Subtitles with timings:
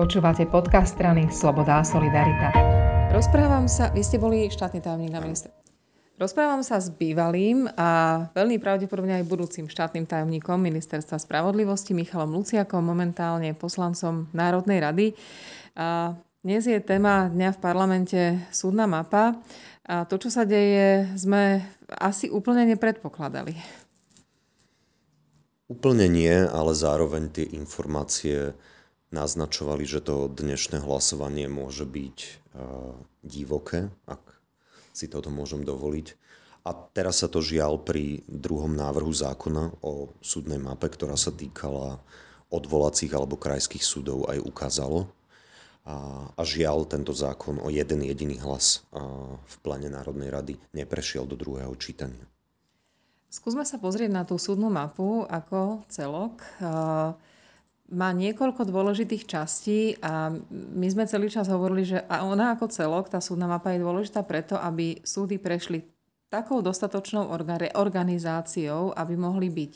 [0.00, 2.48] Počúvate podcast strany Sloboda a Solidarita.
[3.12, 5.52] Rozprávam sa, vy ste boli štátny tajomník na minister.
[6.16, 12.80] Rozprávam sa s bývalým a veľmi pravdepodobne aj budúcim štátnym tajomníkom Ministerstva spravodlivosti Michalom Luciakom,
[12.80, 15.06] momentálne poslancom Národnej rady.
[15.76, 18.20] A dnes je téma dňa v parlamente
[18.56, 19.36] súdna mapa.
[19.84, 21.60] A to, čo sa deje, sme
[21.92, 23.52] asi úplne nepredpokladali.
[25.68, 28.56] Úplne nie, ale zároveň tie informácie
[29.10, 32.94] naznačovali, že to dnešné hlasovanie môže byť uh,
[33.26, 34.22] divoké, ak
[34.94, 36.14] si toto môžem dovoliť.
[36.66, 41.98] A teraz sa to žiaľ pri druhom návrhu zákona o súdnej mape, ktorá sa týkala
[42.52, 45.08] odvolacích alebo krajských súdov, aj ukázalo.
[45.88, 51.24] A, a žiaľ, tento zákon o jeden jediný hlas uh, v plane Národnej rady neprešiel
[51.24, 52.28] do druhého čítania.
[53.30, 56.42] Skúsme sa pozrieť na tú súdnu mapu ako celok.
[57.90, 63.18] Má niekoľko dôležitých častí a my sme celý čas hovorili, že ona ako celok, tá
[63.18, 65.82] súdna mapa je dôležitá preto, aby súdy prešli
[66.30, 67.34] takou dostatočnou
[67.74, 69.72] organizáciou, aby mohli byť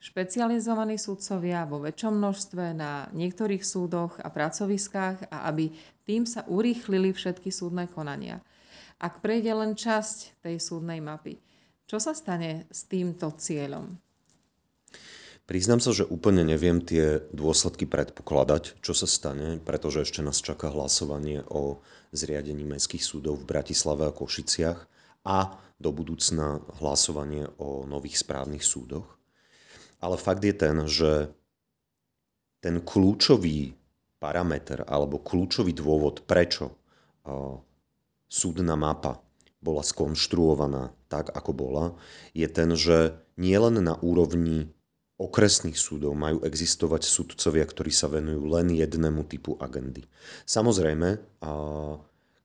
[0.00, 5.68] špecializovaní súdcovia vo väčšom množstve na niektorých súdoch a pracoviskách a aby
[6.08, 8.40] tým sa urýchlili všetky súdne konania.
[8.96, 11.36] Ak prejde len časť tej súdnej mapy,
[11.84, 14.09] čo sa stane s týmto cieľom?
[15.50, 20.70] Priznám sa, že úplne neviem tie dôsledky predpokladať, čo sa stane, pretože ešte nás čaká
[20.70, 21.82] hlasovanie o
[22.14, 24.86] zriadení mestských súdov v Bratislave a Košiciach
[25.26, 29.18] a do budúcna hlasovanie o nových správnych súdoch.
[29.98, 31.34] Ale fakt je ten, že
[32.62, 33.74] ten kľúčový
[34.22, 36.78] parameter alebo kľúčový dôvod, prečo
[38.30, 39.18] súdna mapa
[39.58, 41.98] bola skonštruovaná tak, ako bola,
[42.38, 44.70] je ten, že nielen na úrovni
[45.20, 50.08] okresných súdov majú existovať sudcovia, ktorí sa venujú len jednému typu agendy.
[50.48, 51.20] Samozrejme,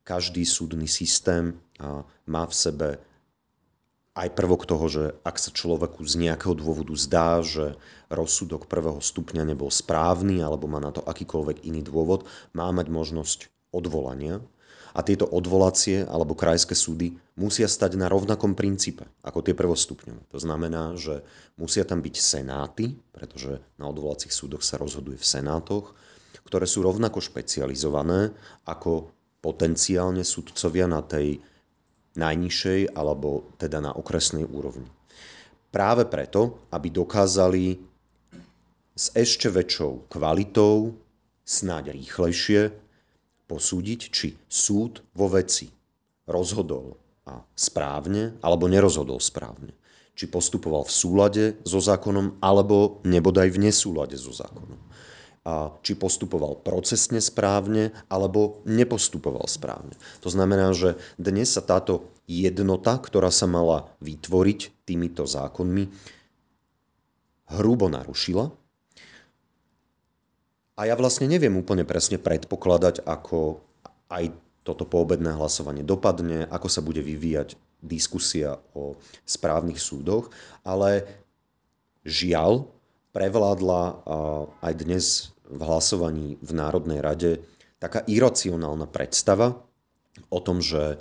[0.03, 1.55] každý súdny systém
[2.27, 2.89] má v sebe
[4.15, 7.75] aj prvok toho, že ak sa človeku z nejakého dôvodu zdá, že
[8.07, 12.23] rozsudok prvého stupňa nebol správny alebo má na to akýkoľvek iný dôvod,
[12.55, 13.39] má mať možnosť
[13.75, 14.39] odvolania
[14.95, 20.31] a tieto odvolacie alebo krajské súdy musia stať na rovnakom princípe ako tie prvostupňové.
[20.31, 21.19] To znamená, že
[21.59, 25.91] musia tam byť senáty, pretože na odvolacích súdoch sa rozhoduje v senátoch,
[26.47, 28.31] ktoré sú rovnako špecializované
[28.63, 29.11] ako
[29.43, 31.43] potenciálne súdcovia na tej
[32.15, 34.87] najnižšej alebo teda na okresnej úrovni.
[35.75, 37.75] Práve preto, aby dokázali
[38.95, 40.95] s ešte väčšou kvalitou,
[41.43, 42.84] snáď rýchlejšie
[43.45, 45.69] posúdiť, či súd vo veci
[46.25, 49.73] rozhodol a správne alebo nerozhodol správne.
[50.15, 54.79] Či postupoval v súlade so zákonom alebo nebodaj v nesúlade so zákonom.
[55.45, 59.93] A či postupoval procesne správne alebo nepostupoval správne.
[60.25, 65.85] To znamená, že dnes sa táto jednota, ktorá sa mala vytvoriť týmito zákonmi,
[67.53, 68.49] hrubo narušila
[70.75, 73.63] a ja vlastne neviem úplne presne predpokladať, ako
[74.11, 74.31] aj
[74.67, 80.33] toto poobedné hlasovanie dopadne, ako sa bude vyvíjať diskusia o správnych súdoch,
[80.65, 81.05] ale
[82.03, 82.67] žiaľ
[83.15, 83.81] prevládla
[84.59, 87.31] aj dnes v hlasovaní v Národnej rade
[87.77, 89.61] taká iracionálna predstava
[90.33, 90.97] o tom, že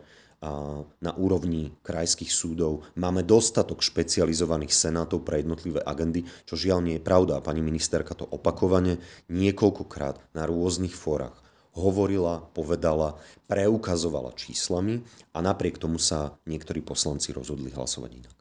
[1.00, 7.06] na úrovni krajských súdov máme dostatok špecializovaných senátov pre jednotlivé agendy, čo žiaľ nie je
[7.06, 7.40] pravda.
[7.40, 9.00] Pani ministerka to opakovane
[9.32, 11.44] niekoľkokrát na rôznych fórach
[11.74, 13.18] hovorila, povedala,
[13.50, 15.02] preukazovala číslami
[15.34, 18.33] a napriek tomu sa niektorí poslanci rozhodli hlasovať inak.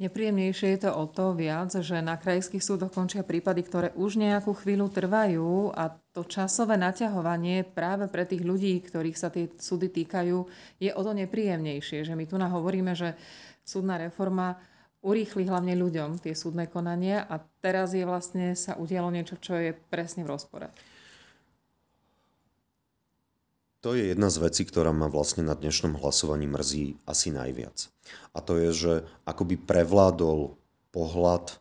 [0.00, 4.56] Nepríjemnejšie je to o to viac, že na krajských súdoch končia prípady, ktoré už nejakú
[4.56, 10.48] chvíľu trvajú a to časové naťahovanie práve pre tých ľudí, ktorých sa tie súdy týkajú,
[10.80, 12.08] je o to nepríjemnejšie.
[12.08, 13.12] Že my tu hovoríme, že
[13.60, 14.56] súdna reforma
[15.04, 19.76] urýchli hlavne ľuďom tie súdne konania a teraz je vlastne sa udialo niečo, čo je
[19.76, 20.72] presne v rozpore.
[23.80, 27.88] To je jedna z vecí, ktorá ma vlastne na dnešnom hlasovaní mrzí asi najviac.
[28.36, 28.92] A to je, že
[29.24, 30.52] akoby prevládol
[30.92, 31.56] pohľad,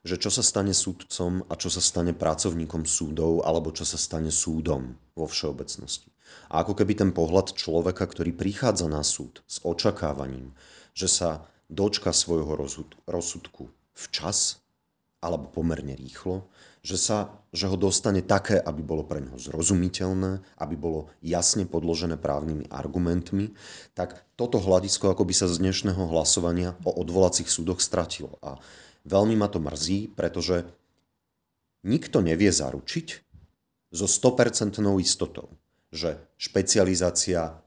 [0.00, 4.32] že čo sa stane súdcom a čo sa stane pracovníkom súdov, alebo čo sa stane
[4.32, 6.08] súdom vo všeobecnosti.
[6.48, 10.56] A ako keby ten pohľad človeka, ktorý prichádza na súd s očakávaním,
[10.96, 12.56] že sa dočka svojho
[13.04, 14.64] rozsudku včas
[15.20, 16.48] alebo pomerne rýchlo,
[16.82, 22.18] že, sa, že ho dostane také, aby bolo pre neho zrozumiteľné, aby bolo jasne podložené
[22.18, 23.54] právnymi argumentmi,
[23.94, 28.34] tak toto hľadisko ako by sa z dnešného hlasovania o odvolacích súdoch stratilo.
[28.42, 28.58] A
[29.06, 30.66] veľmi ma to mrzí, pretože
[31.86, 33.32] nikto nevie zaručiť,
[33.92, 35.52] so 100% istotou,
[35.92, 37.60] že špecializácia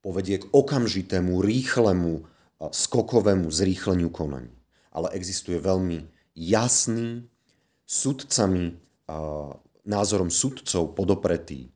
[0.00, 2.24] povedie k okamžitému, rýchlemu,
[2.58, 4.50] skokovému zrýchleniu konaní.
[4.88, 7.28] Ale existuje veľmi jasný,
[7.88, 8.76] sudcami,
[9.88, 11.72] názorom sudcov podopretý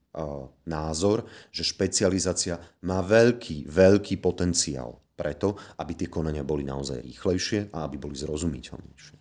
[0.68, 7.88] názor, že špecializácia má veľký, veľký potenciál preto, aby tie konania boli naozaj rýchlejšie a
[7.88, 9.16] aby boli zrozumiteľnejšie.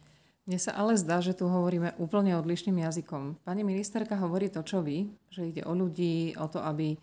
[0.52, 3.40] Mne sa ale zdá, že tu hovoríme úplne odlišným jazykom.
[3.46, 7.00] Pani ministerka hovorí to, čo vy, že ide o ľudí, o to, aby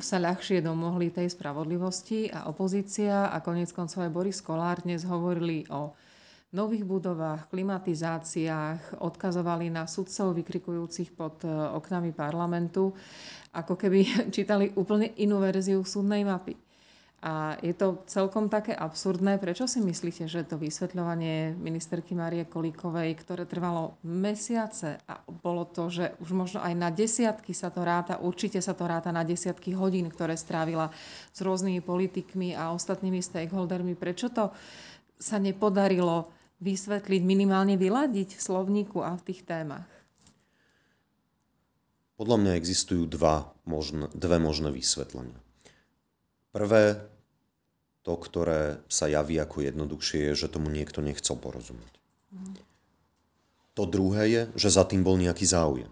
[0.00, 5.68] sa ľahšie domohli tej spravodlivosti a opozícia a konec koncov aj Boris Kolár dnes hovorili
[5.68, 5.92] o
[6.54, 12.94] nových budovách, klimatizáciách, odkazovali na sudcov vykrikujúcich pod e, oknami parlamentu,
[13.50, 16.54] ako keby čítali úplne inú verziu súdnej mapy.
[17.24, 19.40] A je to celkom také absurdné.
[19.40, 25.88] Prečo si myslíte, že to vysvetľovanie ministerky Marie Kolíkovej, ktoré trvalo mesiace a bolo to,
[25.88, 29.72] že už možno aj na desiatky sa to ráta, určite sa to ráta na desiatky
[29.72, 30.92] hodín, ktoré strávila
[31.32, 34.52] s rôznymi politikmi a ostatnými stakeholdermi, prečo to
[35.16, 36.28] sa nepodarilo
[36.64, 39.84] vysvetliť, minimálne vyladiť v slovníku a v tých témach?
[42.16, 45.36] Podľa mňa existujú dva možné, dve možné vysvetlenia.
[46.54, 47.04] Prvé
[48.06, 51.94] to, ktoré sa javí ako jednoduchšie, je, že tomu niekto nechcel porozumieť.
[52.32, 52.56] Mm.
[53.74, 55.90] To druhé je, že za tým bol nejaký záujem.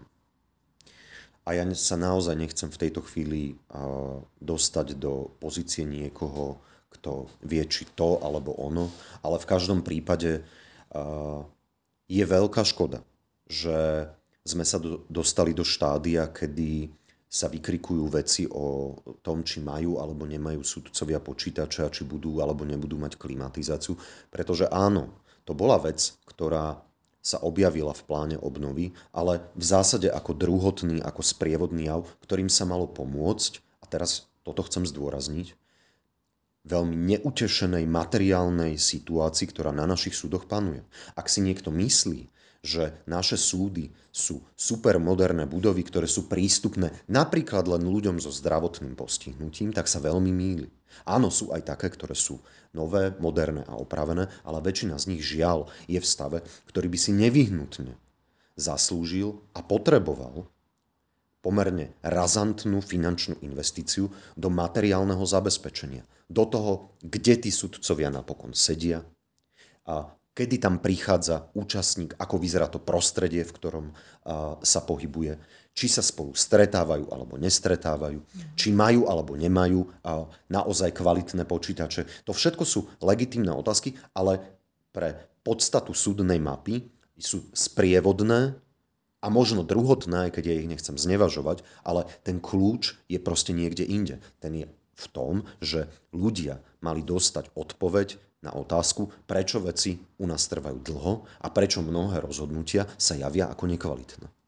[1.43, 6.63] A ja sa naozaj nechcem v tejto chvíli uh, dostať do pozície niekoho,
[6.95, 8.87] kto vie, či to alebo ono,
[9.19, 10.39] ale v každom prípade
[12.07, 13.01] je veľká škoda,
[13.49, 14.07] že
[14.43, 16.91] sme sa do, dostali do štádia, kedy
[17.33, 18.93] sa vykrikujú veci o
[19.25, 23.97] tom, či majú alebo nemajú sudcovia počítače a či budú alebo nebudú mať klimatizáciu.
[24.29, 25.09] Pretože áno,
[25.41, 26.77] to bola vec, ktorá
[27.23, 32.67] sa objavila v pláne obnovy, ale v zásade ako druhotný, ako sprievodný jav, ktorým sa
[32.67, 35.55] malo pomôcť, a teraz toto chcem zdôrazniť,
[36.63, 40.83] veľmi neutešenej materiálnej situácii, ktorá na našich súdoch panuje.
[41.15, 42.31] Ak si niekto myslí,
[42.63, 49.75] že naše súdy sú supermoderné budovy, ktoré sú prístupné napríklad len ľuďom so zdravotným postihnutím,
[49.75, 50.71] tak sa veľmi míli.
[51.03, 52.39] Áno, sú aj také, ktoré sú
[52.71, 56.39] nové, moderné a opravené, ale väčšina z nich žiaľ je v stave,
[56.71, 57.99] ktorý by si nevyhnutne
[58.55, 60.45] zaslúžil a potreboval
[61.43, 64.07] pomerne razantnú finančnú investíciu
[64.39, 66.07] do materiálneho zabezpečenia.
[66.31, 69.03] Do toho, kde tí sudcovia napokon sedia
[69.83, 73.85] a kedy tam prichádza účastník, ako vyzerá to prostredie, v ktorom
[74.63, 75.37] sa pohybuje,
[75.75, 78.17] či sa spolu stretávajú alebo nestretávajú,
[78.57, 79.83] či majú alebo nemajú
[80.49, 82.25] naozaj kvalitné počítače.
[82.25, 84.41] To všetko sú legitimné otázky, ale
[84.89, 86.87] pre podstatu súdnej mapy
[87.19, 88.57] sú sprievodné
[89.23, 93.87] a možno druhotné, aj keď ja ich nechcem znevažovať, ale ten kľúč je proste niekde
[93.87, 94.19] inde.
[94.43, 100.43] Ten je v tom, že ľudia mali dostať odpoveď na otázku, prečo veci u nás
[100.51, 104.42] trvajú dlho a prečo mnohé rozhodnutia sa javia ako nekvalitné.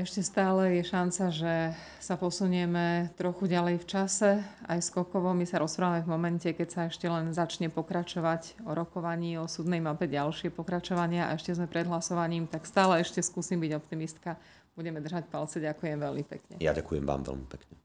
[0.00, 4.40] Ešte stále je šanca, že sa posunieme trochu ďalej v čase.
[4.64, 9.36] Aj skokovo my sa rozprávame v momente, keď sa ešte len začne pokračovať o rokovaní,
[9.36, 13.76] o súdnej mape ďalšie pokračovania a ešte sme pred hlasovaním, tak stále ešte skúsim byť
[13.76, 14.40] optimistka.
[14.72, 15.60] Budeme držať palce.
[15.60, 16.54] Ďakujem veľmi pekne.
[16.64, 17.79] Ja ďakujem vám veľmi pekne.